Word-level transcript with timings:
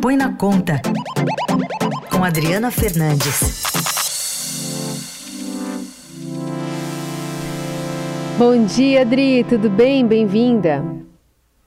Põe 0.00 0.16
na 0.16 0.32
Conta, 0.32 0.80
com 2.10 2.22
Adriana 2.22 2.70
Fernandes. 2.70 3.62
Bom 8.38 8.64
dia, 8.64 9.00
Adri, 9.00 9.44
tudo 9.48 9.68
bem? 9.68 10.06
Bem-vinda. 10.06 10.84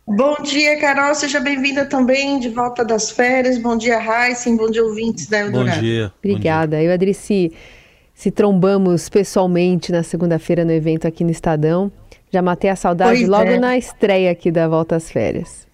Bom 0.08 0.36
dia, 0.44 0.80
Carol, 0.80 1.14
seja 1.14 1.42
bem-vinda 1.42 1.86
também 1.86 2.40
de 2.40 2.48
volta 2.50 2.86
das 2.86 3.12
férias. 3.12 3.58
Bom 3.58 3.78
dia, 3.78 4.00
Heisen, 4.00 4.56
bom 4.56 4.70
dia, 4.70 4.84
ouvintes 4.84 5.28
da 5.28 5.40
Eldorado. 5.40 5.76
Bom 5.76 5.82
dia. 5.82 6.14
Obrigada. 6.20 6.78
Bom 6.78 6.82
dia. 6.82 6.88
Eu 6.88 6.92
e 6.92 6.94
Adri 6.94 7.14
se, 7.14 7.52
se 8.14 8.32
trombamos 8.32 9.10
pessoalmente 9.10 9.92
na 9.92 10.04
segunda-feira 10.04 10.64
no 10.64 10.72
evento 10.72 11.06
aqui 11.06 11.26
no 11.26 11.32
Estadão. 11.32 11.92
Já 12.32 12.42
matei 12.42 12.70
a 12.70 12.78
saudade 12.78 13.18
Pois 13.18 13.28
logo 13.28 13.50
é. 13.50 13.60
na 13.60 13.78
estreia 13.78 14.32
aqui 14.32 14.50
da 14.50 14.70
Volta 14.70 14.96
às 14.96 15.12
Férias. 15.12 15.70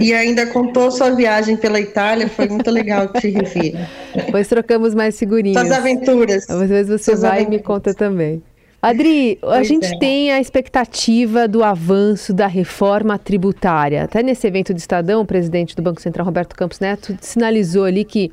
E 0.00 0.12
ainda 0.12 0.46
contou 0.46 0.90
sua 0.90 1.10
viagem 1.10 1.56
pela 1.56 1.78
Itália, 1.80 2.28
foi 2.28 2.48
muito 2.48 2.70
legal 2.70 3.08
te 3.08 3.28
rever. 3.28 3.74
Depois 4.14 4.48
trocamos 4.48 4.94
mais 4.94 5.18
figurinhas. 5.18 5.60
Suas 5.60 5.78
aventuras. 5.78 6.50
Às 6.50 6.68
vezes 6.68 6.88
você 6.88 7.12
Suas 7.12 7.20
vai 7.22 7.30
e 7.30 7.40
me 7.42 7.56
aventuras. 7.56 7.66
conta 7.66 7.94
também. 7.94 8.42
Adri, 8.80 9.38
a 9.42 9.46
Pois 9.46 9.68
gente 9.68 9.86
é. 9.86 9.98
tem 9.98 10.32
a 10.32 10.40
expectativa 10.40 11.46
do 11.46 11.62
avanço 11.62 12.32
da 12.34 12.48
reforma 12.48 13.16
tributária. 13.16 14.02
Até 14.02 14.24
nesse 14.24 14.44
evento 14.44 14.74
do 14.74 14.78
Estadão, 14.78 15.20
o 15.20 15.24
presidente 15.24 15.76
do 15.76 15.82
Banco 15.82 16.00
Central, 16.00 16.26
Roberto 16.26 16.56
Campos 16.56 16.80
Neto, 16.80 17.16
sinalizou 17.20 17.84
ali 17.84 18.04
que 18.04 18.32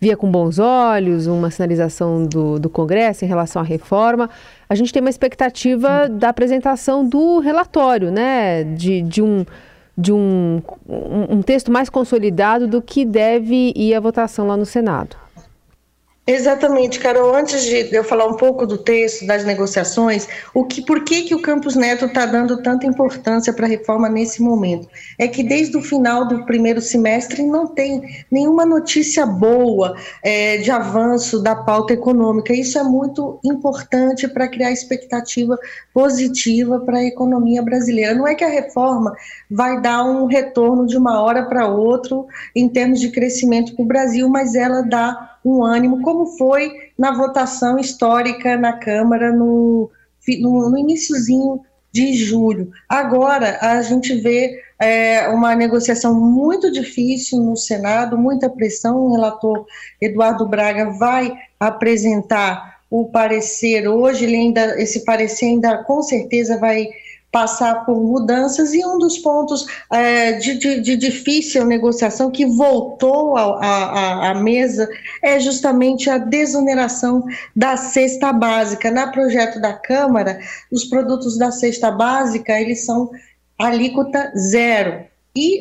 via 0.00 0.16
com 0.16 0.30
bons 0.30 0.60
olhos 0.60 1.26
uma 1.26 1.50
sinalização 1.50 2.24
do, 2.24 2.60
do 2.60 2.70
Congresso 2.70 3.24
em 3.24 3.28
relação 3.28 3.60
à 3.60 3.64
reforma. 3.64 4.30
A 4.68 4.74
gente 4.76 4.92
tem 4.92 5.00
uma 5.00 5.10
expectativa 5.10 6.08
da 6.08 6.28
apresentação 6.28 7.04
do 7.04 7.40
relatório, 7.40 8.12
né? 8.12 8.62
De, 8.62 9.02
de 9.02 9.20
um 9.20 9.44
de 9.98 10.12
um, 10.12 10.62
um, 10.88 11.38
um 11.38 11.42
texto 11.42 11.72
mais 11.72 11.90
consolidado 11.90 12.68
do 12.68 12.80
que 12.80 13.04
deve 13.04 13.72
ir 13.74 13.94
à 13.94 14.00
votação 14.00 14.46
lá 14.46 14.56
no 14.56 14.64
Senado. 14.64 15.16
Exatamente, 16.30 17.00
Carol. 17.00 17.34
Antes 17.34 17.62
de 17.62 17.88
eu 17.90 18.04
falar 18.04 18.26
um 18.26 18.36
pouco 18.36 18.66
do 18.66 18.76
texto, 18.76 19.26
das 19.26 19.46
negociações, 19.46 20.28
o 20.52 20.62
que, 20.62 20.82
por 20.82 21.02
que, 21.02 21.22
que 21.22 21.34
o 21.34 21.40
Campos 21.40 21.74
Neto 21.74 22.04
está 22.04 22.26
dando 22.26 22.62
tanta 22.62 22.86
importância 22.86 23.50
para 23.50 23.64
a 23.64 23.68
reforma 23.68 24.10
nesse 24.10 24.42
momento? 24.42 24.86
É 25.18 25.26
que 25.26 25.42
desde 25.42 25.74
o 25.78 25.80
final 25.80 26.28
do 26.28 26.44
primeiro 26.44 26.82
semestre 26.82 27.42
não 27.42 27.68
tem 27.68 28.02
nenhuma 28.30 28.66
notícia 28.66 29.24
boa 29.24 29.96
é, 30.22 30.58
de 30.58 30.70
avanço 30.70 31.42
da 31.42 31.56
pauta 31.56 31.94
econômica. 31.94 32.52
Isso 32.52 32.78
é 32.78 32.82
muito 32.82 33.40
importante 33.42 34.28
para 34.28 34.48
criar 34.48 34.70
expectativa 34.70 35.58
positiva 35.94 36.78
para 36.80 36.98
a 36.98 37.04
economia 37.04 37.62
brasileira. 37.62 38.14
Não 38.14 38.28
é 38.28 38.34
que 38.34 38.44
a 38.44 38.50
reforma 38.50 39.16
vai 39.50 39.80
dar 39.80 40.04
um 40.04 40.26
retorno 40.26 40.86
de 40.86 40.98
uma 40.98 41.22
hora 41.22 41.46
para 41.46 41.66
outra 41.66 42.22
em 42.54 42.68
termos 42.68 43.00
de 43.00 43.10
crescimento 43.10 43.74
para 43.74 43.82
o 43.82 43.88
Brasil, 43.88 44.28
mas 44.28 44.54
ela 44.54 44.82
dá 44.82 45.37
um 45.44 45.64
ânimo, 45.64 46.02
como 46.02 46.26
foi 46.36 46.72
na 46.98 47.12
votação 47.12 47.78
histórica 47.78 48.56
na 48.56 48.74
Câmara 48.74 49.32
no, 49.32 49.90
no, 50.40 50.70
no 50.70 50.78
iniciozinho 50.78 51.60
de 51.92 52.12
julho. 52.14 52.70
Agora 52.88 53.58
a 53.60 53.80
gente 53.82 54.14
vê 54.20 54.60
é, 54.78 55.28
uma 55.28 55.54
negociação 55.54 56.14
muito 56.14 56.70
difícil 56.70 57.40
no 57.40 57.56
Senado, 57.56 58.18
muita 58.18 58.48
pressão. 58.48 58.98
O 58.98 59.12
relator 59.12 59.66
Eduardo 60.00 60.46
Braga 60.46 60.90
vai 60.90 61.32
apresentar 61.58 62.78
o 62.90 63.06
parecer 63.06 63.88
hoje. 63.88 64.24
Ele 64.24 64.36
ainda, 64.36 64.80
esse 64.80 65.04
parecer 65.04 65.46
ainda 65.46 65.82
com 65.84 66.02
certeza 66.02 66.58
vai 66.58 66.88
passar 67.30 67.84
por 67.84 68.00
mudanças 68.00 68.72
e 68.72 68.84
um 68.84 68.98
dos 68.98 69.18
pontos 69.18 69.66
é, 69.92 70.32
de, 70.32 70.54
de- 70.58 70.80
de 70.80 70.96
difícil 70.96 71.66
negociação 71.66 72.30
que 72.30 72.46
voltou 72.46 73.36
à- 73.36 74.30
mesa 74.34 74.88
é 75.22 75.38
justamente 75.38 76.08
a 76.08 76.16
desoneração 76.18 77.22
da 77.54 77.76
cesta 77.76 78.32
básica. 78.32 78.90
Na 78.90 79.08
projeto 79.08 79.60
da 79.60 79.72
Câmara, 79.74 80.40
os 80.72 80.84
produtos 80.84 81.36
da 81.36 81.50
cesta 81.50 81.90
básica, 81.90 82.58
eles 82.58 82.84
são 82.86 83.10
alíquota 83.58 84.32
zero. 84.36 85.04
E, 85.36 85.60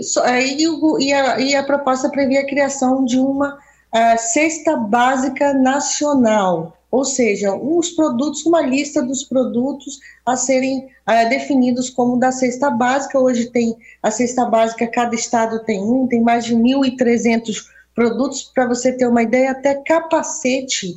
o- 0.69 0.99
e, 0.99 1.11
a, 1.13 1.39
e 1.39 1.55
a 1.55 1.63
proposta 1.63 2.09
previa 2.09 2.41
a 2.41 2.47
criação 2.47 3.03
de 3.03 3.19
uma 3.19 3.57
ah, 3.91 4.17
cesta 4.17 4.75
básica 4.77 5.53
nacional, 5.53 6.76
ou 6.97 7.05
seja, 7.05 7.53
os 7.53 7.91
produtos, 7.91 8.43
uma 8.43 8.59
lista 8.59 9.03
dos 9.03 9.21
produtos 9.21 9.99
a 10.25 10.35
serem 10.35 10.89
ah, 11.05 11.25
definidos 11.25 11.91
como 11.91 12.17
da 12.17 12.31
cesta 12.31 12.71
básica. 12.71 13.19
Hoje 13.19 13.51
tem 13.51 13.77
a 14.01 14.09
cesta 14.09 14.45
básica, 14.45 14.87
cada 14.87 15.13
estado 15.13 15.63
tem 15.63 15.79
um, 15.79 16.07
tem 16.07 16.23
mais 16.23 16.43
de 16.45 16.55
1.300 16.55 17.67
produtos, 17.93 18.51
para 18.51 18.67
você 18.67 18.91
ter 18.91 19.05
uma 19.05 19.21
ideia, 19.21 19.51
até 19.51 19.75
capacete, 19.75 20.95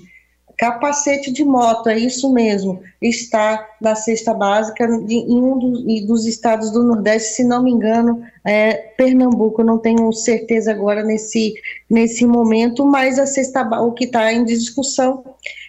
capacete 0.60 1.32
de 1.32 1.42
moto, 1.42 1.88
é 1.88 1.98
isso 1.98 2.30
mesmo, 2.30 2.82
está 3.00 3.66
na 3.80 3.94
cesta 3.94 4.34
básica 4.34 4.86
de- 4.86 5.14
em 5.14 5.42
um 5.42 5.58
dos, 5.58 6.06
dos 6.06 6.26
estados 6.26 6.70
do 6.70 6.82
Nordeste, 6.82 7.36
se 7.36 7.44
não 7.44 7.62
me 7.62 7.70
engano, 7.70 8.22
é 8.44 8.74
Pernambuco, 8.94 9.64
não 9.64 9.78
tenho 9.78 10.12
certeza 10.12 10.70
agora 10.70 11.02
nesse, 11.02 11.54
nesse 11.88 12.26
momento, 12.26 12.84
mas 12.84 13.18
a 13.18 13.24
cesta, 13.24 13.62
o 13.80 13.92
que 13.92 14.04
está 14.04 14.30
em 14.34 14.44
discussão 14.44 15.24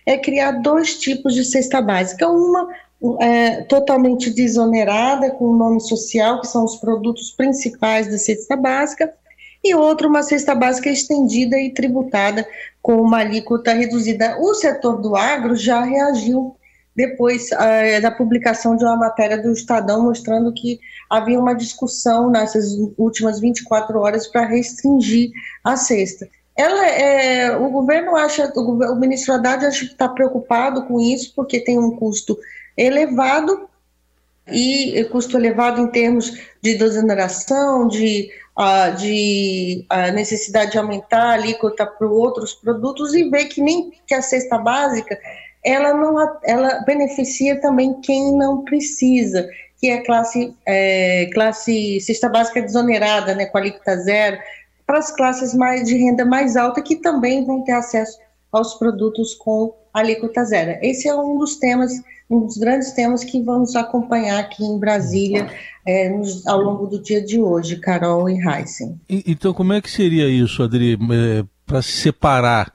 é 0.06 0.18
criar 0.18 0.52
dois 0.60 1.00
tipos 1.00 1.36
de 1.36 1.46
cesta 1.46 1.82
básica, 1.82 2.28
uma 2.28 2.68
é, 3.22 3.62
totalmente 3.62 4.30
desonerada, 4.30 5.32
com 5.32 5.46
o 5.46 5.56
nome 5.56 5.80
social, 5.80 6.42
que 6.42 6.48
são 6.48 6.66
os 6.66 6.76
produtos 6.76 7.32
principais 7.32 8.08
da 8.08 8.18
cesta 8.18 8.58
básica, 8.58 9.14
e 9.64 9.76
outra, 9.76 10.08
uma 10.08 10.24
cesta 10.24 10.56
básica 10.56 10.90
estendida 10.90 11.58
e 11.58 11.74
tributada 11.74 12.48
com 12.82 13.02
uma 13.02 13.20
alíquota 13.20 13.74
reduzida. 13.74 14.38
O 14.40 14.54
setor 14.54 15.00
do 15.02 15.16
agro 15.16 15.56
já 15.56 15.84
reagiu 15.84 16.56
depois 16.96 17.52
eh, 17.52 18.02
da 18.02 18.12
publicação 18.12 18.76
de 18.76 18.84
uma 18.84 18.98
matéria 18.98 19.38
do 19.38 19.52
Estadão 19.54 20.04
mostrando 20.04 20.52
que 20.54 20.80
havia 21.10 21.40
uma 21.40 21.54
discussão 21.54 22.30
nessas 22.30 22.74
últimas 22.98 23.40
24 23.40 23.98
horas 24.00 24.28
para 24.28 24.46
restringir 24.46 25.32
a 25.64 25.78
cesta. 25.78 26.28
Ela, 26.58 26.86
é, 26.88 27.56
o 27.56 27.70
governo 27.70 28.16
acha, 28.16 28.52
o, 28.56 28.92
o 28.92 28.96
ministro 28.96 29.34
Haddad 29.34 29.66
acha 29.66 29.86
que 29.86 29.94
está 29.94 30.10
preocupado 30.10 30.86
com 30.86 31.00
isso 31.00 31.34
porque 31.36 31.60
tem 31.60 31.80
um 31.80 31.96
custo 31.96 32.38
elevado 32.76 33.70
e 34.48 35.04
custo 35.12 35.38
elevado 35.38 35.82
em 35.82 35.88
termos 35.88 36.32
de 36.62 36.76
desoneração, 36.76 37.88
de, 37.88 38.30
ah, 38.56 38.90
de 38.90 39.86
ah, 39.90 40.12
necessidade 40.12 40.72
de 40.72 40.78
aumentar 40.78 41.22
a 41.22 41.34
alíquota 41.34 41.86
para 41.86 42.08
outros 42.08 42.54
produtos 42.54 43.14
e 43.14 43.30
ver 43.30 43.46
que 43.46 43.62
nem 43.62 43.92
que 44.06 44.14
a 44.14 44.22
cesta 44.22 44.58
básica 44.58 45.18
ela 45.64 45.94
não 45.94 46.16
ela 46.44 46.84
beneficia 46.86 47.60
também 47.62 48.00
quem 48.02 48.36
não 48.36 48.64
precisa, 48.64 49.48
que 49.80 49.90
é 49.90 49.96
a 49.96 50.04
classe 50.04 50.56
é, 50.66 51.30
classe 51.34 52.00
cesta 52.02 52.28
básica 52.30 52.62
desonerada, 52.62 53.36
né, 53.36 53.46
com 53.46 53.58
alíquota 53.58 53.96
zero, 53.98 54.38
para 54.86 54.98
as 54.98 55.12
classes 55.16 55.54
mais 55.54 55.86
de 55.86 55.96
renda 55.96 56.26
mais 56.26 56.56
alta 56.58 56.82
que 56.82 56.96
também 56.96 57.46
vão 57.46 57.64
ter 57.64 57.74
acesso 57.74 58.20
aos 58.52 58.74
produtos 58.74 59.36
com 59.36 59.74
alíquota 59.94 60.44
zero. 60.44 60.78
Esse 60.82 61.08
é 61.08 61.16
um 61.16 61.38
dos 61.38 61.58
temas, 61.58 61.92
um 62.32 62.46
dos 62.46 62.58
grandes 62.58 62.92
temas 62.94 63.24
que 63.24 63.42
vamos 63.44 63.76
acompanhar 63.76 64.40
aqui 64.40 64.64
em 64.64 64.80
Brasília 64.80 65.48
é, 65.86 66.10
nos- 66.10 66.46
ao 66.48 66.62
longo 66.62 66.88
do 66.88 67.02
dia 67.02 67.22
de 67.22 67.42
hoje, 67.42 67.76
Carol 67.78 68.30
e 68.30 68.40
Heisen. 68.40 69.00
Então, 69.10 69.54
como 69.54 69.74
é 69.74 69.82
que 69.82 69.90
seria 69.92 70.28
isso, 70.30 70.64
Adri, 70.64 70.98
para 71.66 71.82
se 71.82 71.92
separar 71.92 72.72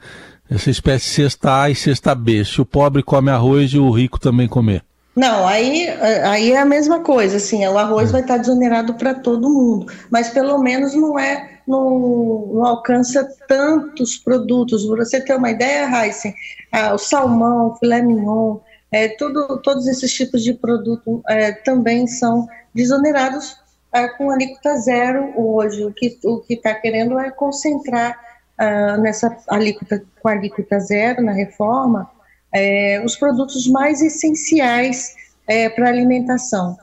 essa 0.50 0.70
espécie 0.70 1.06
de 1.06 1.10
cesta 1.12 1.62
A 1.62 1.70
e 1.70 1.74
cesta 1.74 2.14
B? 2.14 2.44
Se 2.44 2.60
o 2.60 2.66
pobre 2.66 3.02
come 3.02 3.30
arroz 3.30 3.70
e 3.72 3.78
o 3.78 3.90
rico 3.90 4.20
também 4.20 4.46
comer? 4.46 4.82
Não, 5.16 5.46
aí, 5.48 5.88
aí 6.28 6.52
é 6.52 6.58
a 6.58 6.64
mesma 6.66 7.00
coisa, 7.00 7.38
assim, 7.38 7.66
o 7.66 7.78
arroz 7.78 8.10
vai 8.12 8.20
estar 8.20 8.36
desonerado 8.36 8.92
para 8.94 9.14
todo 9.14 9.48
mundo, 9.48 9.86
mas 10.10 10.28
pelo 10.28 10.58
menos 10.58 10.94
não 10.94 11.18
é, 11.18 11.60
não, 11.66 12.50
não 12.52 12.66
alcança 12.66 13.26
tantos 13.48 14.18
produtos. 14.18 14.84
Pra 14.84 15.02
você 15.02 15.18
ter 15.18 15.34
uma 15.34 15.50
ideia, 15.50 15.88
Heisen, 15.88 16.34
ah, 16.70 16.92
o 16.92 16.98
salmão, 16.98 17.68
o 17.68 17.76
filé 17.76 18.02
mignon, 18.02 18.58
é, 18.92 19.08
tudo, 19.08 19.58
todos 19.62 19.86
esses 19.86 20.12
tipos 20.12 20.42
de 20.42 20.54
produto 20.54 21.22
é, 21.28 21.52
também 21.52 22.06
são 22.06 22.46
desonerados 22.74 23.56
é, 23.92 24.08
com 24.08 24.30
alíquota 24.30 24.76
zero 24.76 25.32
hoje. 25.36 25.84
O 25.84 25.92
que 25.92 26.18
o 26.24 26.42
está 26.48 26.74
querendo 26.74 27.18
é 27.18 27.30
concentrar 27.30 28.18
ah, 28.58 28.96
nessa 28.96 29.36
alíquota, 29.48 30.02
com 30.22 30.28
alíquota 30.28 30.80
zero 30.80 31.22
na 31.22 31.32
reforma, 31.32 32.10
é, 32.52 33.02
os 33.04 33.14
produtos 33.14 33.66
mais 33.68 34.00
essenciais 34.00 35.14
é, 35.46 35.68
para 35.68 35.88
alimentação. 35.88 36.76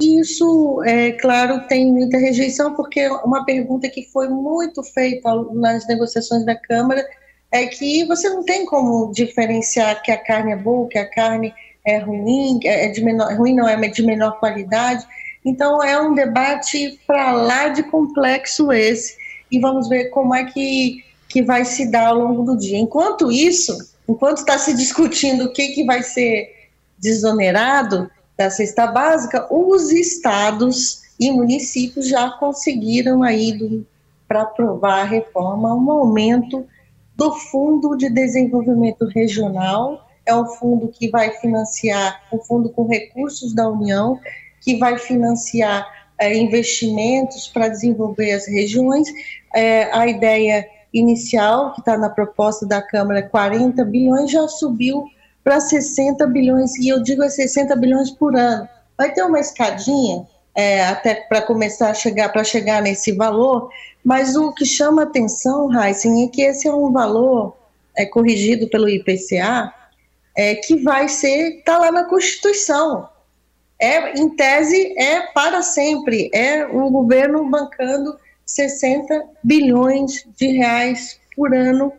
E 0.00 0.18
isso, 0.18 0.82
é 0.84 1.12
claro, 1.12 1.68
tem 1.68 1.92
muita 1.92 2.18
rejeição, 2.18 2.74
porque 2.74 3.06
uma 3.24 3.44
pergunta 3.44 3.88
que 3.88 4.08
foi 4.10 4.28
muito 4.28 4.82
feita 4.82 5.30
nas 5.52 5.86
negociações 5.86 6.44
da 6.44 6.56
Câmara 6.56 7.04
é 7.52 7.66
que 7.66 8.04
você 8.06 8.28
não 8.28 8.44
tem 8.44 8.64
como 8.64 9.10
diferenciar 9.12 10.02
que 10.02 10.10
a 10.10 10.16
carne 10.16 10.52
é 10.52 10.56
boa, 10.56 10.88
que 10.88 10.98
a 10.98 11.08
carne 11.08 11.52
é 11.84 11.98
ruim, 11.98 12.60
é 12.64 12.88
de 12.88 13.02
menor, 13.02 13.34
ruim 13.34 13.54
não 13.54 13.68
é 13.68 13.76
de 13.88 14.02
menor 14.02 14.38
qualidade. 14.38 15.04
Então 15.44 15.82
é 15.82 16.00
um 16.00 16.14
debate 16.14 17.00
para 17.06 17.32
lá 17.32 17.68
de 17.68 17.82
complexo 17.84 18.72
esse 18.72 19.16
e 19.50 19.58
vamos 19.58 19.88
ver 19.88 20.10
como 20.10 20.34
é 20.34 20.44
que, 20.44 21.02
que 21.28 21.42
vai 21.42 21.64
se 21.64 21.90
dar 21.90 22.08
ao 22.08 22.18
longo 22.18 22.42
do 22.44 22.56
dia. 22.56 22.78
Enquanto 22.78 23.32
isso, 23.32 23.76
enquanto 24.08 24.38
está 24.38 24.58
se 24.58 24.74
discutindo 24.74 25.44
o 25.44 25.52
que, 25.52 25.68
que 25.68 25.84
vai 25.84 26.02
ser 26.02 26.68
desonerado 26.98 28.10
da 28.36 28.50
cesta 28.50 28.86
básica, 28.86 29.46
os 29.50 29.90
estados 29.90 31.02
e 31.18 31.30
municípios 31.30 32.08
já 32.08 32.30
conseguiram 32.30 33.22
aí 33.22 33.84
para 34.28 34.42
aprovar 34.42 35.00
a 35.00 35.04
reforma 35.04 35.74
um 35.74 35.90
aumento 35.90 36.66
do 37.20 37.34
Fundo 37.34 37.98
de 37.98 38.08
Desenvolvimento 38.08 39.04
Regional, 39.04 40.08
é 40.24 40.34
um 40.34 40.46
fundo 40.46 40.88
que 40.88 41.10
vai 41.10 41.30
financiar, 41.32 42.18
um 42.32 42.38
fundo 42.38 42.70
com 42.70 42.86
recursos 42.86 43.54
da 43.54 43.68
União, 43.68 44.18
que 44.62 44.78
vai 44.78 44.96
financiar 44.96 45.86
é, 46.18 46.34
investimentos 46.34 47.46
para 47.46 47.68
desenvolver 47.68 48.32
as 48.32 48.46
regiões. 48.48 49.06
É, 49.54 49.94
a 49.94 50.06
ideia 50.06 50.66
inicial, 50.94 51.74
que 51.74 51.80
está 51.80 51.98
na 51.98 52.08
proposta 52.08 52.66
da 52.66 52.80
Câmara, 52.80 53.22
40 53.22 53.84
bilhões, 53.84 54.30
já 54.30 54.48
subiu 54.48 55.04
para 55.44 55.60
60 55.60 56.26
bilhões, 56.26 56.74
e 56.78 56.88
eu 56.88 57.02
digo 57.02 57.22
é 57.22 57.28
60 57.28 57.76
bilhões 57.76 58.10
por 58.10 58.34
ano. 58.34 58.66
Vai 58.96 59.12
ter 59.12 59.22
uma 59.24 59.40
escadinha 59.40 60.26
é, 60.54 60.84
até 60.84 61.14
para 61.14 61.42
começar 61.42 61.90
a 61.90 61.94
chegar, 61.94 62.28
para 62.30 62.44
chegar 62.44 62.82
nesse 62.82 63.12
valor, 63.12 63.70
mas 64.04 64.36
o 64.36 64.52
que 64.52 64.64
chama 64.64 65.02
atenção, 65.02 65.70
Heisen, 65.72 66.24
é 66.24 66.28
que 66.28 66.42
esse 66.42 66.66
é 66.66 66.72
um 66.72 66.92
valor 66.92 67.56
é, 67.96 68.04
corrigido 68.06 68.68
pelo 68.68 68.88
IPCA, 68.88 69.72
é, 70.36 70.54
que 70.54 70.76
vai 70.82 71.08
ser, 71.08 71.58
está 71.58 71.78
lá 71.78 71.92
na 71.92 72.04
Constituição 72.04 73.08
é, 73.80 74.12
em 74.12 74.28
tese, 74.28 74.94
é 74.98 75.20
para 75.32 75.62
sempre, 75.62 76.30
é 76.34 76.66
o 76.66 76.90
governo 76.90 77.48
bancando 77.48 78.16
60 78.44 79.24
bilhões 79.42 80.26
de 80.36 80.48
reais 80.48 81.18
por 81.34 81.54
ano 81.54 81.90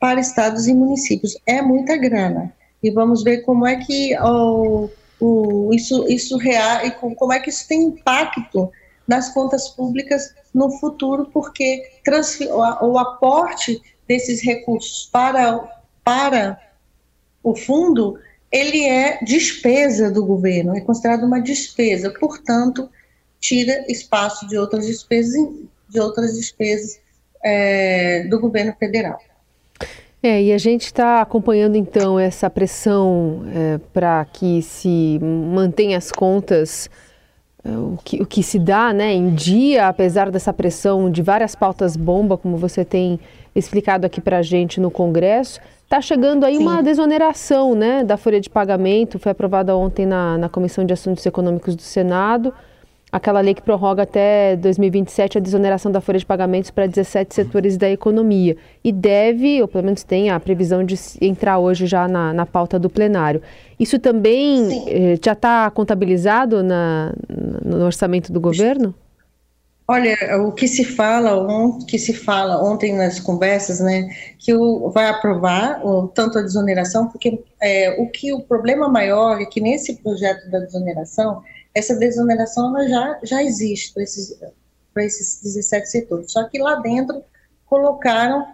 para 0.00 0.18
estados 0.18 0.66
e 0.66 0.72
municípios. 0.72 1.36
É 1.46 1.60
muita 1.60 1.96
grana. 1.96 2.52
E 2.82 2.90
vamos 2.90 3.22
ver 3.22 3.42
como 3.42 3.66
é 3.66 3.76
que 3.76 4.16
o, 4.18 4.88
o, 5.20 5.70
isso, 5.72 6.06
isso 6.08 6.36
real, 6.36 6.86
e 6.86 6.90
como 6.90 7.32
é 7.32 7.40
que 7.40 7.50
isso 7.50 7.66
tem 7.66 7.84
impacto 7.84 8.70
nas 9.06 9.32
contas 9.32 9.68
públicas 9.68 10.34
no 10.52 10.70
futuro, 10.78 11.30
porque 11.32 11.82
o, 12.50 12.86
o 12.86 12.98
aporte 12.98 13.80
desses 14.06 14.42
recursos 14.42 15.08
para, 15.12 15.82
para 16.04 16.60
o 17.42 17.54
fundo 17.54 18.18
ele 18.50 18.84
é 18.84 19.18
despesa 19.22 20.10
do 20.10 20.24
governo, 20.24 20.76
é 20.76 20.80
considerado 20.80 21.24
uma 21.24 21.40
despesa, 21.40 22.10
portanto, 22.10 22.88
tira 23.40 23.84
espaço 23.88 24.46
de 24.46 24.56
outras 24.56 24.86
despesas, 24.86 25.34
de 25.88 26.00
outras 26.00 26.36
despesas 26.36 26.98
é, 27.44 28.24
do 28.24 28.40
governo 28.40 28.74
federal. 28.78 29.18
É, 30.22 30.42
e 30.42 30.52
a 30.52 30.58
gente 30.58 30.86
está 30.86 31.20
acompanhando 31.20 31.76
então 31.76 32.18
essa 32.18 32.48
pressão 32.48 33.42
é, 33.54 33.78
para 33.92 34.24
que 34.24 34.62
se 34.62 35.20
mantenha 35.22 35.98
as 35.98 36.10
contas, 36.10 36.90
é, 37.64 37.70
o, 37.70 37.98
que, 38.02 38.22
o 38.22 38.26
que 38.26 38.42
se 38.42 38.58
dá 38.58 38.92
né, 38.92 39.12
em 39.12 39.34
dia, 39.34 39.88
apesar 39.88 40.30
dessa 40.30 40.52
pressão 40.52 41.10
de 41.10 41.22
várias 41.22 41.54
pautas 41.54 41.96
bomba, 41.96 42.36
como 42.36 42.56
você 42.56 42.84
tem 42.84 43.20
explicado 43.54 44.06
aqui 44.06 44.20
para 44.20 44.38
a 44.38 44.42
gente 44.42 44.80
no 44.80 44.90
Congresso. 44.90 45.60
Está 45.84 46.00
chegando 46.00 46.44
aí 46.44 46.56
Sim. 46.56 46.62
uma 46.62 46.82
desoneração 46.82 47.74
né, 47.74 48.02
da 48.02 48.16
folha 48.16 48.40
de 48.40 48.50
pagamento, 48.50 49.18
foi 49.18 49.32
aprovada 49.32 49.76
ontem 49.76 50.04
na, 50.04 50.36
na 50.36 50.48
Comissão 50.48 50.84
de 50.84 50.92
Assuntos 50.92 51.24
Econômicos 51.24 51.76
do 51.76 51.82
Senado, 51.82 52.52
aquela 53.10 53.40
lei 53.40 53.54
que 53.54 53.62
prorroga 53.62 54.02
até 54.02 54.56
2027 54.56 55.38
a 55.38 55.40
desoneração 55.40 55.90
da 55.90 56.00
folha 56.00 56.18
de 56.18 56.26
pagamentos 56.26 56.70
para 56.70 56.86
17 56.86 57.34
setores 57.34 57.76
da 57.76 57.88
economia. 57.88 58.56
E 58.82 58.92
deve, 58.92 59.62
ou 59.62 59.68
pelo 59.68 59.84
menos 59.84 60.02
tem 60.02 60.30
a 60.30 60.38
previsão 60.40 60.84
de 60.84 60.96
entrar 61.20 61.58
hoje 61.58 61.86
já 61.86 62.08
na, 62.08 62.32
na 62.32 62.44
pauta 62.44 62.78
do 62.78 62.90
plenário. 62.90 63.40
Isso 63.78 63.98
também 63.98 64.84
eh, 64.88 65.18
já 65.24 65.32
está 65.32 65.70
contabilizado 65.70 66.62
na, 66.62 67.12
no 67.64 67.84
orçamento 67.84 68.32
do 68.32 68.40
governo? 68.40 68.94
Olha, 69.88 70.16
o 70.44 70.50
que 70.50 70.66
se 70.66 70.84
fala, 70.84 71.46
que 71.86 71.96
se 71.96 72.12
fala 72.12 72.60
ontem 72.60 72.92
nas 72.92 73.20
conversas, 73.20 73.78
né, 73.78 74.08
que 74.36 74.52
o, 74.52 74.90
vai 74.90 75.06
aprovar 75.08 75.80
o, 75.86 76.08
tanto 76.08 76.40
a 76.40 76.42
desoneração, 76.42 77.06
porque 77.06 77.44
é, 77.62 77.94
o 78.00 78.10
que 78.10 78.32
o 78.32 78.40
problema 78.40 78.88
maior 78.88 79.40
é 79.40 79.44
que 79.44 79.60
nesse 79.60 80.02
projeto 80.02 80.50
da 80.50 80.58
desoneração, 80.58 81.40
essa 81.76 81.94
desoneração 81.94 82.74
já, 82.88 83.18
já 83.22 83.42
existe 83.42 83.92
para 83.92 84.02
esses, 84.02 84.34
esses 84.96 85.42
17 85.42 85.90
setores, 85.90 86.32
só 86.32 86.44
que 86.44 86.58
lá 86.58 86.76
dentro 86.76 87.22
colocaram 87.66 88.46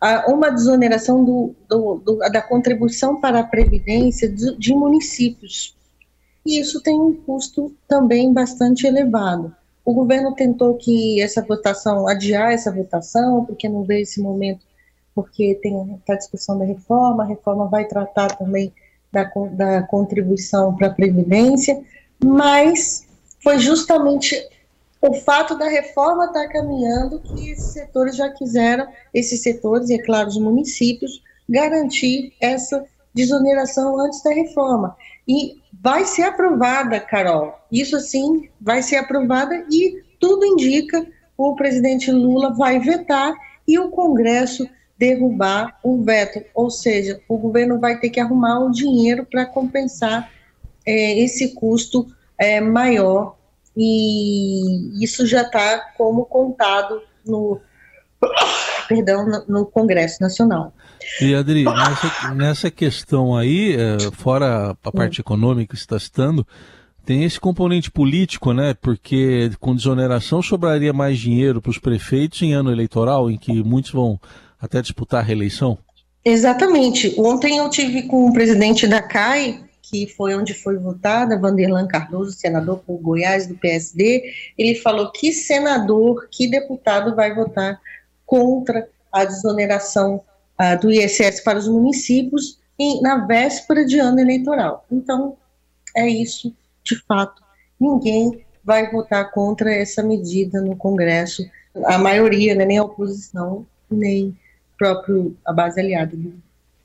a, 0.00 0.28
uma 0.28 0.50
desoneração 0.50 1.24
do, 1.24 1.54
do, 1.68 1.94
do, 2.04 2.18
da 2.18 2.42
contribuição 2.42 3.20
para 3.20 3.38
a 3.38 3.46
Previdência 3.46 4.28
de, 4.28 4.56
de 4.58 4.74
municípios, 4.74 5.76
e 6.44 6.58
isso 6.58 6.82
tem 6.82 7.00
um 7.00 7.14
custo 7.14 7.72
também 7.86 8.32
bastante 8.32 8.84
elevado. 8.84 9.54
O 9.84 9.94
governo 9.94 10.34
tentou 10.34 10.74
que 10.74 11.20
essa 11.20 11.40
votação, 11.42 12.08
adiar 12.08 12.52
essa 12.52 12.72
votação, 12.72 13.44
porque 13.44 13.68
não 13.68 13.84
veio 13.84 14.02
esse 14.02 14.20
momento, 14.20 14.66
porque 15.14 15.54
tem 15.62 16.00
a 16.08 16.14
discussão 16.14 16.58
da 16.58 16.64
reforma, 16.64 17.22
a 17.22 17.26
reforma 17.26 17.66
vai 17.68 17.84
tratar 17.84 18.36
também 18.36 18.72
da, 19.12 19.30
da 19.52 19.82
contribuição 19.84 20.74
para 20.74 20.88
a 20.88 20.94
Previdência, 20.94 21.80
mas 22.22 23.06
foi 23.42 23.58
justamente 23.58 24.36
o 25.00 25.14
fato 25.14 25.56
da 25.56 25.68
reforma 25.68 26.26
estar 26.26 26.46
tá 26.46 26.48
caminhando 26.48 27.20
que 27.20 27.50
esses 27.50 27.72
setores 27.72 28.16
já 28.16 28.28
quiseram, 28.30 28.88
esses 29.14 29.42
setores, 29.42 29.88
e 29.88 29.94
é 29.94 30.02
claro, 30.02 30.28
os 30.28 30.38
municípios, 30.38 31.22
garantir 31.48 32.32
essa 32.40 32.84
desoneração 33.14 33.98
antes 34.00 34.22
da 34.22 34.30
reforma. 34.30 34.96
E 35.26 35.60
vai 35.80 36.04
ser 36.04 36.22
aprovada, 36.22 37.00
Carol. 37.00 37.54
Isso 37.70 37.98
sim 38.00 38.48
vai 38.60 38.82
ser 38.82 38.96
aprovada 38.96 39.64
e 39.70 40.02
tudo 40.20 40.44
indica 40.44 41.06
o 41.36 41.54
presidente 41.54 42.10
Lula 42.10 42.54
vai 42.54 42.78
vetar 42.78 43.34
e 43.66 43.78
o 43.78 43.90
Congresso 43.90 44.68
derrubar 44.98 45.78
o 45.82 46.02
veto. 46.02 46.42
Ou 46.54 46.70
seja, 46.70 47.20
o 47.28 47.36
governo 47.36 47.78
vai 47.78 47.98
ter 47.98 48.10
que 48.10 48.20
arrumar 48.20 48.60
o 48.60 48.70
dinheiro 48.70 49.26
para 49.26 49.46
compensar 49.46 50.30
é, 50.86 51.18
esse 51.18 51.54
custo 51.54 52.06
é, 52.38 52.60
maior. 52.60 53.36
E 53.76 55.04
isso 55.04 55.26
já 55.26 55.42
está 55.42 55.78
como 55.98 56.24
contado 56.24 57.02
no, 57.26 57.60
perdão, 58.88 59.26
no, 59.26 59.44
no 59.46 59.66
Congresso 59.66 60.22
Nacional. 60.22 60.72
E 61.20 61.34
Adri, 61.34 61.64
nessa, 61.64 62.34
nessa 62.34 62.70
questão 62.70 63.36
aí, 63.36 63.76
é, 63.76 63.98
fora 64.12 64.76
a 64.82 64.92
parte 64.92 65.20
econômica 65.20 65.74
que 65.74 65.80
está 65.80 65.98
citando, 65.98 66.46
tem 67.04 67.22
esse 67.22 67.38
componente 67.38 67.90
político, 67.90 68.52
né? 68.52 68.74
Porque 68.74 69.50
com 69.60 69.76
desoneração 69.76 70.42
sobraria 70.42 70.92
mais 70.92 71.18
dinheiro 71.18 71.62
para 71.62 71.70
os 71.70 71.78
prefeitos 71.78 72.42
em 72.42 72.52
ano 72.52 72.72
eleitoral, 72.72 73.30
em 73.30 73.38
que 73.38 73.62
muitos 73.62 73.92
vão 73.92 74.18
até 74.60 74.82
disputar 74.82 75.20
a 75.20 75.24
reeleição? 75.24 75.78
Exatamente. 76.24 77.14
Ontem 77.16 77.58
eu 77.58 77.70
tive 77.70 78.02
com 78.02 78.28
o 78.28 78.32
presidente 78.32 78.88
da 78.88 79.00
CAI, 79.00 79.60
que 79.88 80.06
foi 80.06 80.34
onde 80.34 80.52
foi 80.52 80.76
votada, 80.76 81.38
Vanderlan 81.38 81.86
Cardoso, 81.86 82.32
senador 82.32 82.78
por 82.78 82.98
Goiás 82.98 83.46
do 83.46 83.56
PSD. 83.56 84.32
Ele 84.58 84.74
falou 84.74 85.12
que 85.12 85.32
senador, 85.32 86.28
que 86.30 86.50
deputado 86.50 87.14
vai 87.14 87.34
votar 87.34 87.80
contra 88.24 88.88
a 89.12 89.24
desoneração 89.24 90.22
uh, 90.60 90.80
do 90.80 90.90
ISS 90.90 91.40
para 91.42 91.58
os 91.58 91.68
municípios 91.68 92.58
em, 92.78 93.00
na 93.00 93.26
véspera 93.26 93.84
de 93.84 93.98
ano 93.98 94.18
eleitoral. 94.18 94.84
Então, 94.90 95.36
é 95.94 96.08
isso, 96.08 96.52
de 96.82 96.96
fato. 97.06 97.42
Ninguém 97.78 98.44
vai 98.64 98.90
votar 98.90 99.30
contra 99.30 99.72
essa 99.72 100.02
medida 100.02 100.60
no 100.60 100.74
Congresso. 100.74 101.48
A 101.84 101.96
maioria, 101.96 102.54
né, 102.56 102.64
nem 102.64 102.78
a 102.78 102.84
oposição, 102.84 103.64
nem 103.88 104.36
próprio 104.76 105.36
a 105.44 105.52
base 105.52 105.80
aliada 105.80 106.16
do 106.16 106.34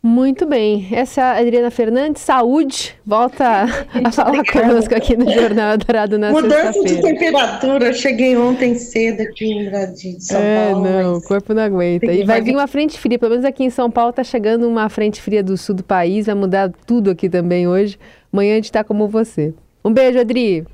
muito 0.03 0.46
bem. 0.46 0.88
Essa 0.91 1.22
é 1.22 1.24
a 1.24 1.38
Adriana 1.39 1.70
Fernandes, 1.70 2.22
saúde, 2.22 2.96
volta 3.05 3.46
a 4.03 4.12
falar 4.12 4.43
conosco 4.46 4.96
aqui 4.96 5.15
no 5.15 5.31
Jornal 5.31 5.77
Dourado 5.77 6.17
na 6.17 6.31
Mudança 6.31 6.84
de 6.84 7.01
temperatura, 7.01 7.88
eu 7.88 7.93
cheguei 7.93 8.36
ontem 8.36 8.75
cedo 8.75 9.22
aqui 9.22 9.46
em 9.46 9.70
Brasília, 9.70 10.20
São 10.20 10.39
é, 10.41 10.72
Paulo. 10.72 10.84
Não, 10.84 11.13
o 11.17 11.22
corpo 11.22 11.53
não 11.53 11.63
aguenta. 11.63 12.12
E 12.12 12.24
vai 12.24 12.41
vir 12.41 12.55
uma 12.55 12.67
frente 12.67 13.00
fria, 13.00 13.20
pelo 13.20 13.31
menos 13.31 13.46
aqui 13.46 13.63
em 13.63 13.70
São 13.70 13.91
Paulo 13.91 14.10
está 14.10 14.24
chegando 14.24 14.67
uma 14.67 14.89
frente 14.89 15.22
fria 15.22 15.43
do 15.43 15.55
sul 15.55 15.75
do 15.75 15.84
país, 15.84 16.25
vai 16.25 16.36
mudar 16.36 16.72
tudo 16.86 17.12
aqui 17.12 17.29
também 17.29 17.67
hoje. 17.67 18.00
Amanhã 18.34 18.53
a 18.53 18.55
gente 18.55 18.65
está 18.65 18.84
como 18.84 19.08
você. 19.08 19.53
Um 19.84 19.93
beijo, 19.93 20.20
Adri. 20.20 20.65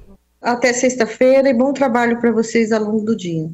Até 0.41 0.71
sexta-feira 0.71 1.49
e 1.49 1.53
bom 1.53 1.73
trabalho 1.73 2.19
para 2.19 2.31
vocês 2.31 2.71
ao 2.71 2.83
longo 2.83 3.03
do 3.03 3.15
dia. 3.15 3.49